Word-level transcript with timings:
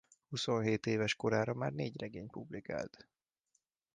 Huszonhét 0.27 0.85
éves 0.85 1.15
korára 1.15 1.53
már 1.53 1.71
négy 1.71 1.99
regényt 1.99 2.31
publikált. 2.31 3.07